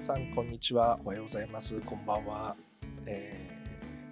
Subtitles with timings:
[0.00, 0.98] 皆さんこんにちは。
[1.04, 1.78] おはようございます。
[1.82, 2.56] こんばんは、
[3.04, 3.50] え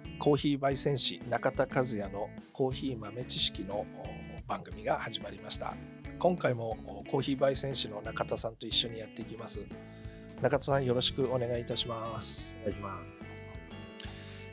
[0.05, 3.87] ー、コーヒー焙煎士中田和也のコーヒー豆知識の
[4.47, 5.73] 番組が始まりました。
[6.19, 6.77] 今回も
[7.09, 9.65] コーヒー焙煎士の中田さんと一緒にやっていきます。
[10.43, 12.55] 中田さんよろしくお願いいたします。
[12.59, 13.49] お願いします。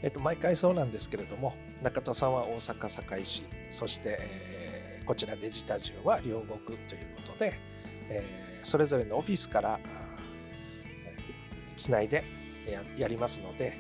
[0.01, 7.61] えっと毎回そうなんですけれども中田さんは大阪堺市そして、えー、こちらデジタジオは両国ということで、
[8.09, 9.79] えー、それぞれのオフィスから
[11.77, 12.25] つないで
[12.97, 13.79] やりますので、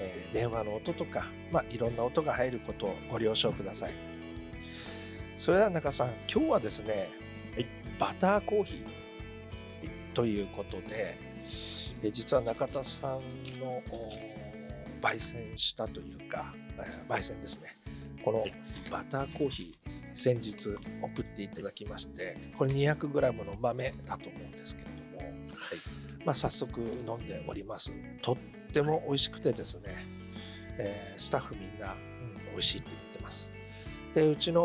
[0.00, 3.92] えー、電話の音とか、まあ、いろんな音が入ることをご了承ください。
[5.36, 7.08] それでは中さん今日はですね、
[7.54, 7.66] はい、
[7.98, 11.18] バターコーヒーということで、
[12.02, 13.20] え実は中田さん
[13.60, 13.82] の
[15.02, 16.54] 焙煎したというか
[17.08, 17.74] 焙煎ですね。
[18.24, 18.46] この
[18.90, 20.70] バターコーヒー先日
[21.02, 25.24] 送っていただきましてこれ 200g の豆だと思うんですけれども、は
[25.74, 25.93] い
[26.24, 27.92] まあ、早速飲んでおります。
[28.22, 28.36] とっ
[28.72, 30.06] ても美味しくてですね、
[30.78, 33.52] えー、スタッフみんな、うん、美味しいって言ってます。
[34.14, 34.62] でうちの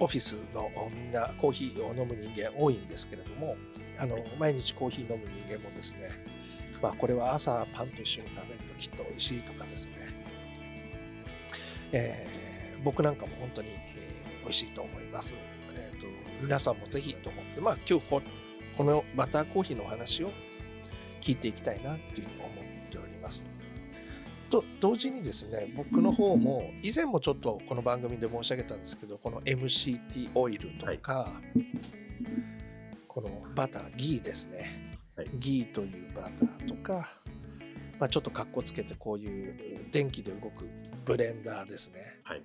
[0.00, 3.56] オフィスのみんなコーヒーを飲む人間多いんですけれども
[3.98, 6.10] あの毎日コーヒー飲む人間もですね、
[6.82, 9.94] まあ、これは朝パンと一緒に食べるときっと美味しいとかですね、
[11.92, 15.36] えー、僕なんかも本当に、えー、美味しいと思います、
[15.74, 18.06] えーと、皆さんもぜひと思ってまあ今日
[18.76, 20.30] ここのバターコーヒーのお話を
[21.20, 23.44] 聞いていきたいなっていうふうに思っております。
[24.50, 31.64] と同時にですね僕の方も以前もちょっとこの番組で申し上げたんですけどこの MCT オイルとか、はい、
[33.08, 37.08] このバターギーですね、はい、ギーというバターとか、
[37.98, 40.68] まあ、ちょっとかっこつけてこういう電気で動く
[41.04, 42.42] ブレンダーですね、はい、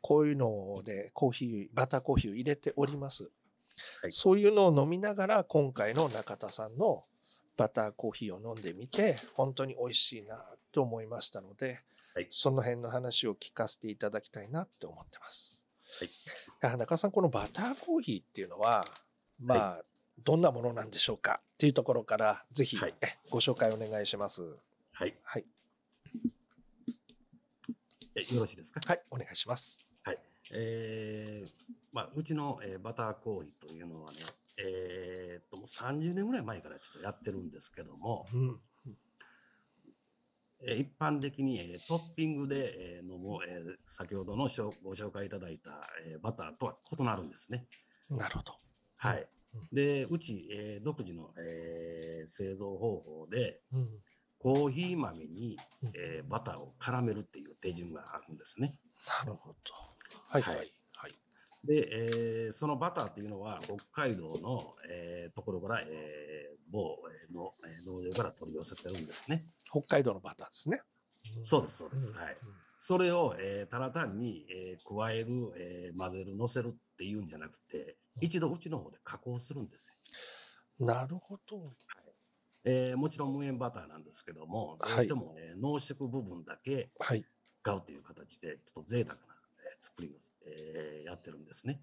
[0.00, 3.30] こういうのでコーヒーバターコーヒーを入れております
[4.02, 7.04] はい、そういうのを飲みながら今回の中田さんの
[7.56, 11.80] バターコーヒーを飲んでみて本当に美味しいなと思いましたので、
[12.14, 15.62] はい、その辺の話を聞かせていただきたいなって思ってます。
[16.60, 18.86] はい、中田さんこのバターコーヒーっていうのは
[19.38, 19.82] まあ、はい、
[20.24, 22.94] どんなものなんでしょうかっていうところからぜひ、はい、
[23.28, 24.42] ご紹介お願いします。
[24.92, 25.14] はい。
[25.22, 25.44] はい。
[28.14, 28.80] えよろしいですか？
[28.86, 29.80] はい、お願いします。
[30.02, 30.18] はい。
[30.54, 31.50] えー、
[31.92, 34.18] まあ、うちの、えー、バターコーヒーというのはね、
[34.58, 38.60] えー、っと、もう30年ぐらい前からちょっとやってるんですけども、うん、
[40.68, 42.56] えー、一般的に、えー、トッピングで、
[42.98, 44.48] えー、飲む、えー、先ほどの
[44.82, 45.70] ご紹介いただいた、
[46.06, 47.66] えー、バターとは異なるんですね。
[48.10, 48.52] なるほど。
[48.96, 49.26] はい。
[49.72, 53.88] で、うち、えー、独自の、えー、製造方法で、うん、
[54.38, 55.58] コーヒー豆に、
[55.94, 58.76] えー、バターを絡めるっていう手順があるんですね。
[59.24, 59.56] なるほど。
[60.28, 60.72] はい、はい、はい。
[61.64, 66.98] で、えー、そのバターっていうのは北海道の、えー、ところから、えー、某
[67.32, 69.46] の、えー、農場から取り寄せてるんですね。
[69.70, 70.82] 北海道のバターですね。
[71.40, 72.14] そうです、そうです。
[72.14, 72.36] はい。
[72.78, 79.98] それを、えー、ただ単に、えー、加える、えー、混ぜる、乗せるっていうんじゃなくて、一度うちの方で加工するんです
[80.80, 80.86] よ。
[80.86, 81.58] なるほど。
[81.58, 81.66] はい
[82.64, 86.90] えー、もちろん無塩バターなんですけども、どうしても、ね、濃縮部分だけ
[87.62, 89.31] 買うという形で、ちょっと贅沢な
[89.78, 90.12] 作りを、
[90.46, 91.80] えー、やってるんですね。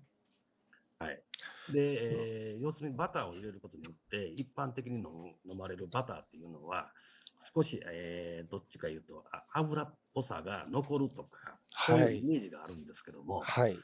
[1.00, 1.24] はい。
[1.72, 5.06] で、えー、要するにバターを入れることによって、一般的に飲
[5.50, 6.92] 飲まれるバターっていうのは、
[7.36, 9.24] 少し、えー、どっちか言うと、
[9.54, 13.78] 油っぽさが残るとか、そういうイメージがあるんですけども、はい。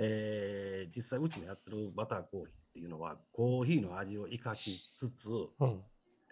[0.00, 5.82] えー、実際うちのやってるバターコーヒーっていうのは、コーヒーの味を生かしつつ、うん、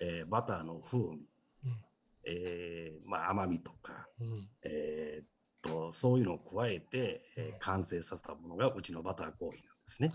[0.00, 1.28] えー、バターの風味、
[1.64, 1.84] うん、
[2.24, 5.24] えー、まあ、甘みとか、うん、えー、
[5.62, 10.10] とそういうのを加えて、えー、完成させたものがうちのバターコーヒーなんですね。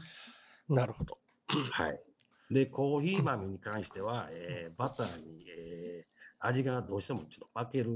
[0.69, 1.17] なるほど。
[1.71, 2.01] はい。
[2.49, 7.89] で、コーヒー豆に関しては、えー、バターに、えー、味がどうしてもちょっと負ける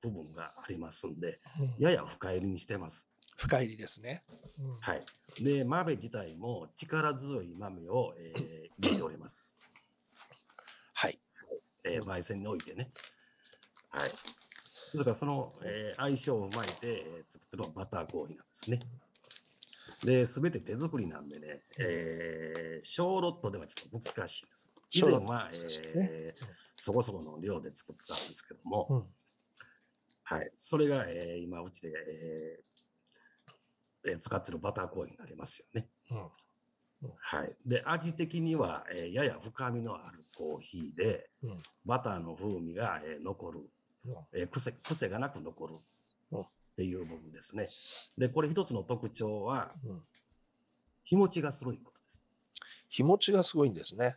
[0.00, 3.12] 部分がありますんで、うん、やや深入りにしてます。
[3.36, 4.22] 深入りですね。
[4.58, 5.04] うん、はい。
[5.42, 9.58] で、豆自体も力強い豆を、えー、 入れております。
[10.94, 11.18] はい。
[11.84, 12.90] えー、焙煎においてね。
[13.90, 14.10] はい。
[14.94, 18.80] だからその、えー、相性を踏まえて、えー、作ってるのはバターコーヒーなんですね。
[20.04, 24.72] で、すべて手作りなんでね、えー、小ロットではちょっと難しいです。
[24.92, 25.50] 以前は、
[25.94, 26.44] えー、
[26.76, 29.04] そこそこの量で作ってたんですけども、うん、
[30.22, 31.92] はい、それが、えー、今うちで、
[34.06, 35.88] えー、使ってるバターコーヒーになりますよね。
[36.10, 37.56] うん、はい。
[37.66, 43.70] で、味的には、えー、やや深みのあるコーヒーで、うん、バターの風味が、えー、残る
[44.32, 45.74] えー、癖癖がなく残る
[46.36, 47.68] っていう部分ですね。
[48.18, 49.72] で、これ一つの特徴は、
[51.04, 52.28] 日持ちがすごいことです。
[52.88, 54.16] 日持ちがすごいんですね。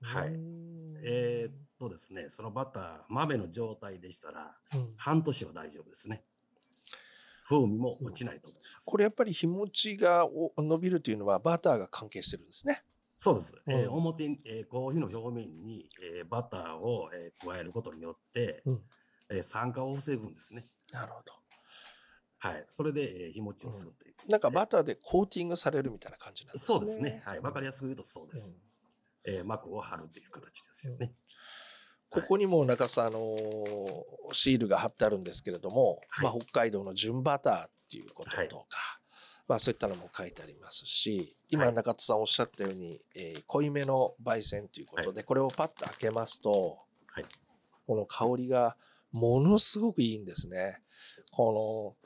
[0.00, 0.32] はい。
[1.04, 4.56] えー、っとですね、そのバター、豆の状態でしたら、
[4.96, 6.22] 半年は大丈夫ですね。
[7.48, 8.90] 風味も落ちないと思います。
[8.90, 12.82] これやっぱり日持ちが伸びるというのはバターが関係してるんですね。
[13.16, 13.56] そうです。
[13.66, 15.88] うん、えー、表に、えー、コーヒーの表面に、
[16.18, 18.82] えー、バターを、えー、加えることによって、うん、
[19.30, 20.66] えー、酸化を防ぐんですね。
[20.92, 21.32] なるほど。
[22.38, 22.64] はい。
[22.66, 26.76] それで、えー、日持ちをするという、うん、なんかバターでコーティングされるみたいな感じなんですね。
[26.76, 27.22] そうですね。
[27.24, 27.40] はい。
[27.40, 28.58] わかりやすく言うとそうです。
[29.26, 31.12] うん、えー、膜を貼るという形ですよね。
[32.10, 38.48] ここにも中さん、あのー、シールが貼ってあるんですけれども、はい、まあ、北海道の純バターっていうこととか、はい、
[39.46, 46.78] まあ、そういったのも書いてありますし今中津さんおっしゃったように、えー、濃いめの焙煎ということで、これをパッと開けますと、
[47.86, 48.76] この香りが
[49.12, 50.80] ものすごくいいんですね。
[51.30, 51.96] こ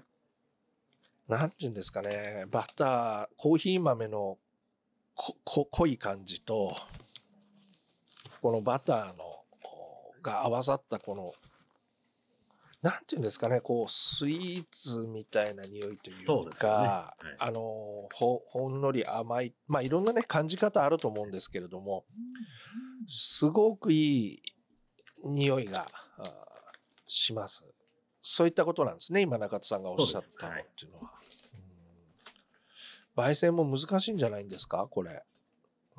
[1.29, 2.45] のなんていうんですかね。
[2.51, 4.39] バターコーヒー豆の
[5.45, 6.75] 濃い感じと
[8.41, 9.45] このバターの
[10.23, 11.33] が合わさったこの
[12.83, 17.29] なんていうんですかね、こう、スイーツみたいな匂いというか、ね。
[17.29, 17.61] はい、あの、
[18.13, 22.05] ほ、ほんのり甘い、まあいろんなね、感じ方あると思うんですけれども、
[23.07, 24.43] すごくいい
[25.25, 25.87] 匂いが
[27.13, 27.65] します。
[28.23, 31.13] そういったことなんですね、今中田さんがおっしゃったのっていうのは。
[33.17, 35.23] 焙煎も難しいんじゃないんですか、これ。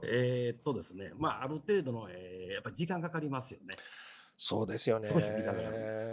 [0.03, 3.75] えー、っとですね、まあ、ある程度の、えー、やっぱ時間かかりますよね。
[4.37, 5.07] そうですよね。
[5.07, 6.09] すごい時間かかります。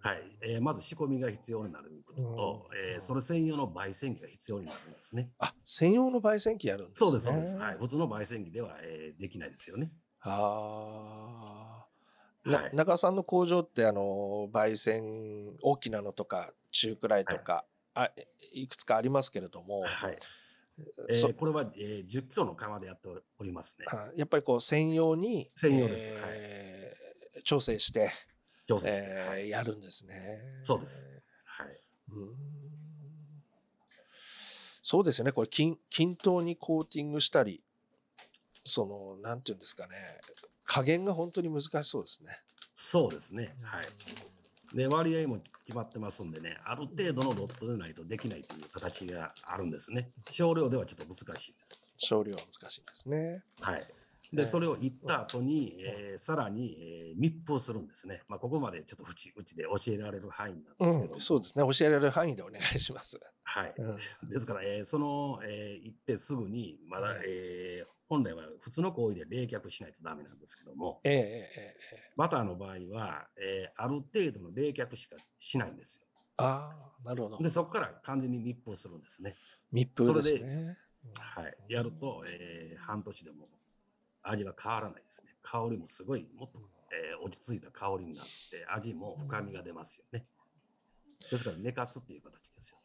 [0.00, 5.30] はい、えー、まず仕込みが必要になることと、うん、えー、それ専用の焙煎機が必要になるんですね。
[5.38, 7.10] あ、専用の焙煎機やるんですね。
[7.10, 7.56] そうです、そうです。
[7.56, 9.90] はい、普通の焙煎機では、えー、できないですよね。
[10.20, 11.73] ああ。
[12.44, 17.64] はい、中さんの工場ってあの焙煎大きなのとか中くらいとか、
[17.94, 20.18] はい、あいくつかありますけれども、はい
[21.08, 23.08] えー、これは、えー、10キロの釜でやって
[23.38, 23.86] おりますね。
[24.16, 28.10] やっぱりこう専用に専用です、えー、はい、調整して
[28.66, 30.42] 上手ですね、えーはい、やるんですね。
[30.62, 31.10] そうです。
[31.44, 31.66] はい。
[32.12, 32.64] うん
[34.86, 35.32] そうですよね。
[35.32, 37.63] これ均、均等にコーティングしたり、
[38.64, 39.94] その、なんていうんですかね。
[40.64, 42.40] 加減が本当に難しそうですね。
[42.72, 43.54] そうですね。
[43.62, 44.76] はい。
[44.76, 50.10] で、割合も決まってますんでね、ある程度のロットでないとできないという形があるんですね。
[50.28, 51.84] 少量ではちょっと難しいんです。
[51.96, 53.42] 少量は難しいんですね。
[53.60, 53.86] はい。
[54.32, 58.22] で、それを言った後に、えー、さらに、えー、密封するんですね。
[58.28, 61.64] まあ、ここまでちょっとうちうちで教えられる範囲なんですけど、うん、そうですね。
[61.64, 63.18] 教えられる範囲でお願いします。
[63.44, 63.74] はい。
[63.76, 63.92] う
[64.26, 76.06] ん、ですから、えー、その、えー、行ってすぐに、まだ、えー、本来は普通の行為で冷却しないとダメなんですけども、えーえー、バターの場合は、えー、ある程度の冷却しかしないんですよ。
[76.36, 76.70] あ
[77.04, 77.38] あ、なるほど。
[77.38, 79.36] で、そこから完全に密封するんですね。
[79.72, 80.38] 密封ですね。
[80.38, 80.76] それで、
[81.20, 81.72] はい。
[81.72, 83.48] やると、えー、半年でも
[84.22, 85.34] 味は変わらないですね。
[85.42, 86.60] 香りもすごい、もっと、
[86.92, 90.26] えー、落ち着いた香りになって、味も深みが出ますよね。
[91.30, 92.84] ですから寝かすっていう形ですよね。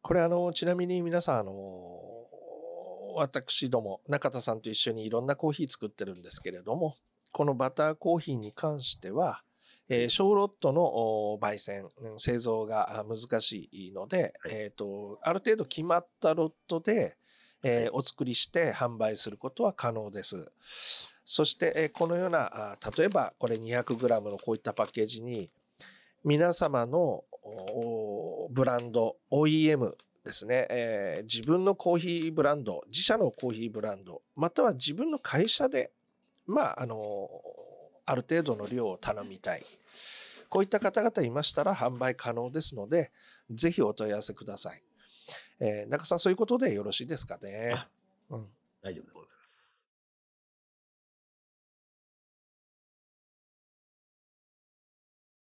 [0.00, 2.17] これあの、ちなみに皆さん、あの、
[3.14, 6.96] 私ども、中田さんと一緒にいろんなコーヒー作ってるんですけれども、
[7.32, 9.42] このバターコーヒーに関しては、
[9.88, 11.88] えー、小ロットの焙煎、
[12.18, 17.16] 製造が難しいので、はい、えっ、ー、と、ある程度決まったロットで、
[17.64, 20.50] えー、お作りして販売することは可能です。
[21.24, 25.50] そして、えー、このような、例えばこれ 200g のこういったパッケージに、
[26.24, 27.24] 皆様の
[28.50, 29.94] ブランド、OEM
[30.28, 35.90] ですね、えー、自分のコーヒーブランド、自社のコーヒーブランド、または自分の会社で、
[36.46, 37.30] まあ、あの、
[38.04, 39.64] ある程度の量を頼みたい。
[40.50, 43.10] こういった方々いましたら販売可能ですので、
[43.50, 44.82] ぜひお問い合わせください。
[45.60, 47.74] えー、中さん、そういうことでよろしいですかね。